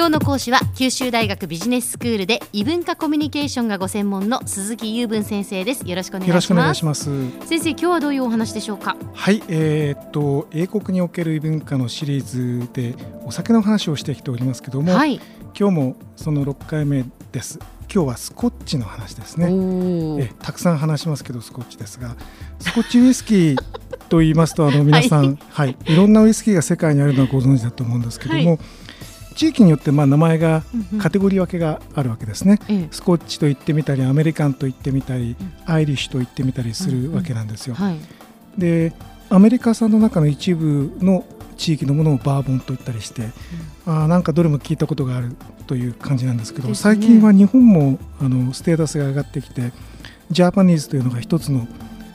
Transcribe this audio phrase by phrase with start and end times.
[0.00, 5.86] 今日の講師は九州大学ビジネススクールで異文化コミュニケーションがご専門の鈴木雄文先生です。
[5.86, 7.04] よろしくお願いします。
[7.46, 8.96] 先生今日はどういうお話でしょうか？
[9.12, 12.94] はいえー、っと英国における異文化のシリーズで
[13.26, 15.20] お酒の話をしてきておりますけども、はい、
[15.54, 17.58] 今日もその6回目です。
[17.92, 19.50] 今日はスコッチの話ですね。
[20.18, 22.16] えたくさん話しますけどスコッチですが
[22.58, 23.56] スコッチウイスキー
[24.08, 28.58] と言いますとあの皆さん、 はい、はい、いろんなウイスキーが世界にあるのはご存知だと思うんですけども、はい
[29.40, 30.62] 地域によってまあ名前が
[30.98, 37.74] カテゴリー分けがあるわけですね、うんうん、スコッチと言ってみたりアメリカンと言ってみたり、うん、アイリッシュと言ってみたりするわけなんですよ。
[37.80, 37.90] うんうん。
[37.92, 38.00] はい、
[38.58, 38.92] で
[39.30, 41.24] アメリカ産の中の一部の
[41.56, 43.30] 地域のものをバーボンと言ったりして、
[43.86, 45.34] うん、あなんかどれも聞いたことがある
[45.66, 49.72] という感じなんですけど、ね、最近は日本もあのステータスが上がってきて
[50.30, 51.66] ジャパニーズというのが一つの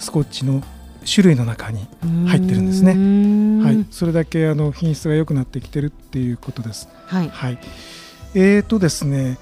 [0.00, 0.60] スコッチの
[1.04, 1.86] 種類の中に
[2.26, 3.64] 入ってるんですね。
[3.64, 6.88] はい、それだけあの品質が良くなってきてるっていうことです。
[7.06, 7.28] はい。
[7.28, 7.58] はい、
[8.34, 9.38] えーとですね、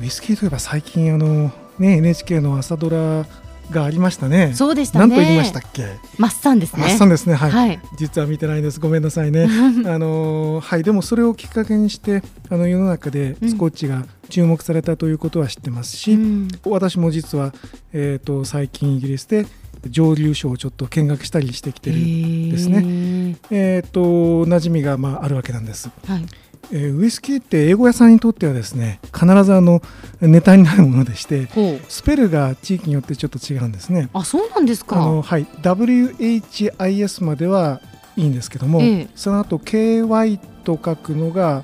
[0.00, 3.26] ウイスキーといえば最近あのね NHK の朝ドラ
[3.70, 4.52] がありましたね。
[4.54, 5.06] そうでしたね。
[5.06, 5.96] 何と言いましたっけ？
[6.18, 6.82] マッサンですね。
[6.82, 7.34] マッサンですね。
[7.34, 7.50] はい。
[7.50, 8.80] はい、実は見てないです。
[8.80, 9.48] ごめんなさいね。
[9.86, 10.82] あのはい。
[10.82, 17.54] でもそれをきっかけにしてあの世の中でスコッチが注目されたということは知ってますし、うん、私も実は
[17.92, 19.46] えっ、ー、と最近イギリスで
[19.90, 23.36] 蒸留所をちょっと見学したりしてきてるんですね。
[23.50, 25.90] えっ、ー、と馴染みがまああるわけなんです。
[26.06, 26.26] はい。
[26.72, 29.82] えー、ウイスキーって英語屋さんにとってはですね必ずあの
[30.20, 31.48] ネタになるものでして
[31.88, 34.08] スペルが地域によってちょっと違うんですね。
[34.12, 34.96] あそうなんですか。
[34.96, 37.80] あの、はい、WHIS までは
[38.16, 41.62] いいんですけども、えー、その後 KY と書くのが、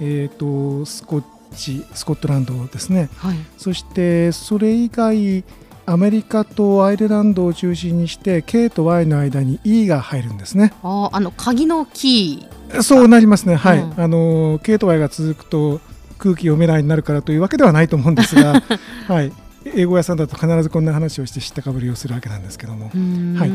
[0.00, 5.44] えーと、スコッチスコットランドですね、はい、そしてそれ以外
[5.84, 10.72] アメリカとアイルランドを中心にして K と Y の間に E が入るんですね。
[10.82, 12.82] ああの鍵のキー。
[12.82, 15.80] そうなりますね、はい、うん、あの K と Y が続くと
[16.18, 18.62] 空気読めないになるからというわけではないと思うんですが、
[19.08, 19.32] はい、
[19.74, 22.90] 英語屋さんだと必ずこんな話をして知ったかぶりをするわけなんですけども、
[23.36, 23.52] はい。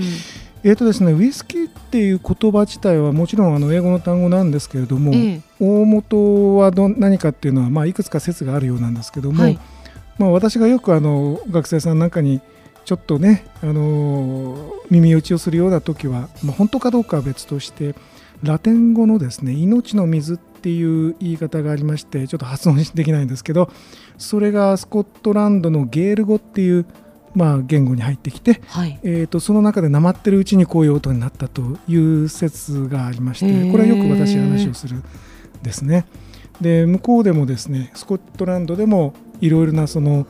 [0.63, 9.59] えーとですね、ウイスキーっていう言葉自体はもちろんあの英語の単語なんですけれども、ええ、大元はど何かっていうのは、まあ、いくつか説があるようなんですけども、はい
[10.17, 12.41] まあ、私がよくあの学生さんなんかに
[12.85, 17.95] ちょっとね、あの耳打ちをするような時は、まあ、本当かどうかは別として
[18.43, 23.69] ラテン語のですね命の水っていう言い方がありましてちょっと発音できないんですけど
[24.17, 26.85] それがスコットランドのゲール語っていう、
[27.35, 35.03] まあ、言語に入ってきて、はい、えー、とその中でなまってるうちにこういう音になったという説がありましてこれはよく私話をする
[35.61, 36.05] ですね。
[36.61, 40.27] で向こうでもですねスコットランドでもいろいろなその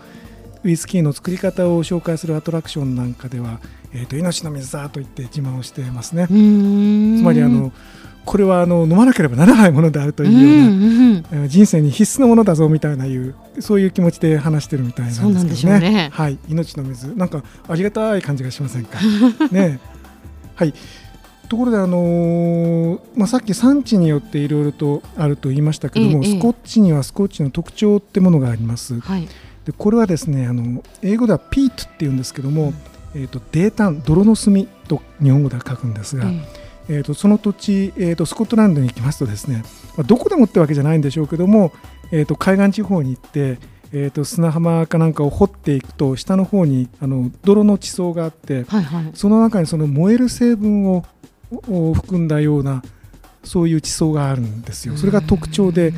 [0.63, 3.59] ウイスキーの作り方を紹介するアトラクションなんかでは、
[3.93, 6.27] えーと、命の水だと言って自慢をしていますね。
[6.27, 6.31] つ
[7.23, 7.71] まりあの
[8.25, 15.79] これはあの飲まなければならないものであるというような、人生に必須のものだぞみたいないうそういう気持ちで話してるみたいなんですけどね。
[15.79, 18.99] ねはい、命の水なんかありがたい感じがしませんか？
[19.51, 19.79] ね、
[20.55, 20.73] はい。
[21.49, 28.99] ところで、あのー、まあ、さっき産地によっていろいろとあると言いましたけども、ええ、スコッチにはスコッチの特徴ってものがあります。
[28.99, 29.27] はい、
[29.65, 32.73] でこれはですねあの英語ではピートっていうんですけども、
[33.15, 36.25] うん、えーと、泥炭泥の炭と日本語では書くんですが、
[36.89, 39.63] えー、とその土地、えーと、スコットランドに行きますとですね、
[39.97, 41.71] まあ、どこでもってわけじゃないんでしょうけども、
[42.11, 43.57] えー、と海岸地方に行って
[43.93, 51.05] えーと、砂浜かなんかを掘っていくと下の方にあの泥の地層があって、はいはい、その中にその燃える成分を
[51.69, 52.83] を含んだような
[53.43, 54.97] そういう地層があるんですよ。
[54.97, 55.93] それが特徴で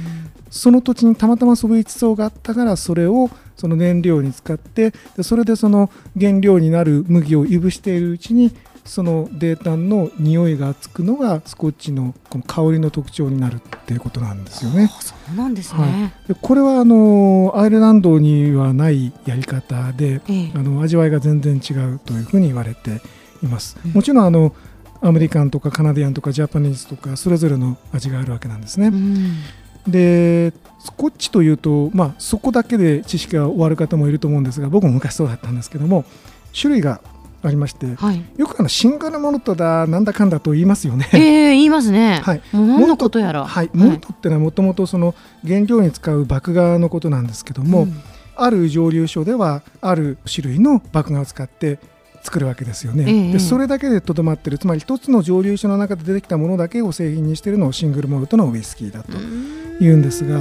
[0.50, 5.90] その土地にたまたまそういう地層があったからそれをその燃料に使ってでそれでその
[6.20, 8.52] 原料になる麦をいぶしているうちに
[8.86, 14.90] その泥炭の匂いがつくのがスコッチのこの香りの特徴になるっていうことなんですよね。
[15.00, 23.02] そうなんですね、はい、これはあのアイルランドにはないやり方で、ええ、あの味わいが全然違うというふうに言われて
[23.44, 23.78] います。
[23.94, 24.56] もちろんあの
[25.02, 28.88] アメリカンとかカナディアンとかジャパニーズとかそれぞれの味があるわけなんですね。
[28.88, 29.42] うん、
[29.88, 36.06] でスコッチというと、まあ、そこだけで知識が終わる方もいると思うんですが僕も昔そうだったんですけども
[36.60, 37.02] 種類が
[37.42, 41.08] ありまして、はい、よくあのシングルモルトだなんだかんだと言いますよね。
[41.14, 41.20] えー、
[41.52, 42.20] 言いますね。
[42.24, 42.42] はい。
[42.52, 43.46] 何のことやら。
[43.46, 43.70] はい。
[43.74, 45.16] モルトってのはもともとその
[45.48, 47.96] 原料に使う麦芽のことなんですけども、うん、
[48.36, 51.80] ある蒸留所ではある種類の麦芽を使って
[52.22, 54.58] 作るわけですよね、えでそれだけでとどまってる。
[54.58, 59.12] つまり一つの蒸留所の中で出てきたものだけを製品にしているのをシングルモルトのウイスキーだと
[59.84, 60.40] いうんですが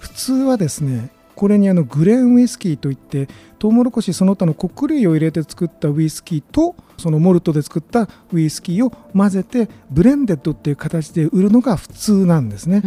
[0.00, 3.28] 普通はですねこれにあのグレーンウイスキーといって
[3.58, 12.82] トウモロコシその他の穀類を入れて作ったウイスキーとそのモルトで作ったウイスキーを混ぜてブレンデッドっていう形で売るのが普通なんですね。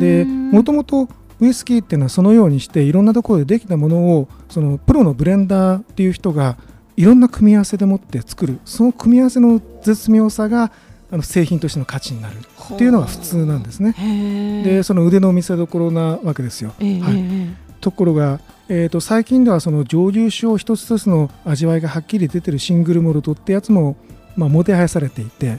[0.00, 1.08] でもともと
[1.40, 6.56] ウイスキーっていうのはそのようにしていろんなところでできたものをそのプロのブレンダーっていう人が
[6.96, 8.60] いろんな組み合わせでもって作る。
[8.64, 10.70] その組み合わせの絶妙さが
[11.10, 12.36] あの製品としての価値になる。
[12.38, 14.62] っていうのが普通なんですね。
[14.64, 16.74] でその腕の見せ所なわけですよ。
[16.78, 23.96] はい、ところが、えーと、最近ではその蒸留酒を一つ一つの味わいがはっきり出てるシングルモルトってやつも
[24.36, 25.58] まあ、もてはやされていて、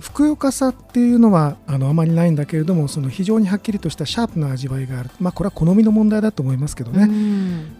[0.00, 7.08] ふくよかさっていうのはあのあまりないんだけれどもその非常にはっきりとしたシャープな味わいがある、まあ、これは好みの問題だと思いますけどね、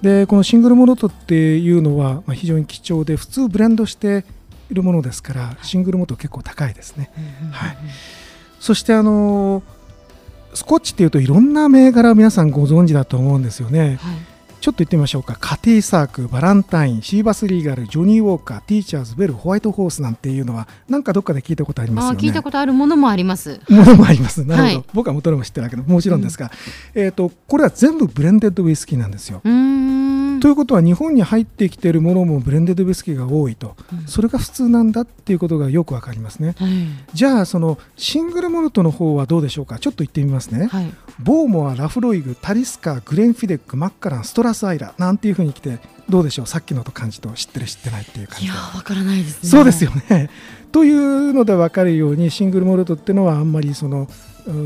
[0.03, 4.25] でこのシングルモルトっていうのは、まあ、非常に貴重で普通ブレンドして
[4.71, 7.11] いるものですからシングルモルト結構高いですね。
[7.53, 7.77] はい、
[8.61, 9.63] そしてあの
[10.55, 13.99] スコッチっていうといろんな銘柄皆さんご存知だと思うんですよね。
[14.01, 14.34] はい
[14.65, 15.37] ちょっと言ってみましょうか。
[15.39, 22.19] カティサークバランタインシーバスリーガルジョニー・ウォーカーティーチャーズベルホワイトホースなんていうのはなんかどっかで聞いたことありますよね。
[22.19, 23.61] 聞いたことあるものもあります。
[23.69, 24.43] ものもあります。
[24.43, 26.51] なるほど、はい、僕は元のも知ってるわけでもちろんですが、
[26.95, 29.43] うん、えっ、とこれは全部ブレンデッドウイスキーなんですよ
[30.45, 36.69] ということは日本に入ってきているものもブレンデッドウイスキーが多いと、うん、それが普通なんだっていうことがよくわかりますね、はい、
[37.15, 39.79] じゃあそのシングルモルトの方はどうでしょうか？
[39.79, 45.79] ちょっと言ってみますね、はい、ボーモアラフロイグタリスカグレンフィデックマッカランストラスアイラなんていうふうに来て
[46.11, 46.47] どうでしょう？
[46.47, 49.49] さっきのと感じと知ってる知ってないっていう感じいやわからないですね。
[49.49, 50.29] そうですよね。
[50.73, 54.09] というので分かるようにシングルモルトっていうのはあんまりその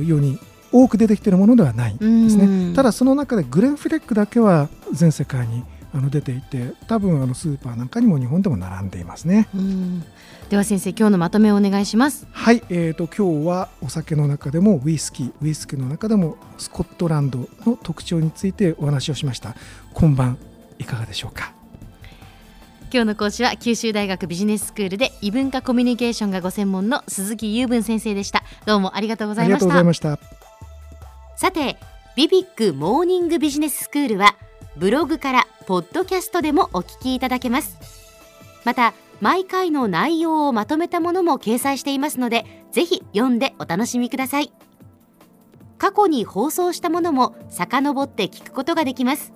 [0.04, 0.40] ように
[0.72, 1.98] 多く出てきているものではないで
[2.30, 2.74] すね。
[2.74, 9.48] ただその中でグレンフィレックだけは全世界にあの出ていて多分あのスーパーなんかにも日本でも並んでいますね。
[10.50, 12.26] では先生今日のまとめをお願いします。
[12.30, 19.54] はい、えーと、今日はお酒の中でもウイスキーウイスキーの中でもスコットランドの特徴についてお話をしました。
[19.94, 20.38] 今晩
[20.78, 21.52] いかがでしょうか？
[22.90, 28.42] 今日の講師は九州大学ビジネススクールで異文化コミュニケーションがご専門の鈴木雄文先生でした。
[28.64, 30.37] どうもありがとうございました
[31.38, 31.76] さて
[32.16, 34.34] ビビックモーニングビジネススクールは
[34.76, 37.78] ブログからポッドキャストでもお聞きいただけます。
[38.64, 44.52] また毎回の内容をまとめたものも掲載していますのでぜひ読んでお楽しみください。
[45.78, 49.32] 過去に放送したものも遡って聞くことができます。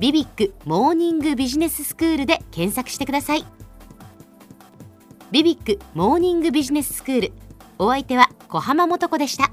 [0.00, 3.44] ビビックモーニングビジネススクールで検索してください。
[5.30, 7.32] ビビックモーニングビジネススクール
[7.78, 9.52] お相手は小浜もとこでした。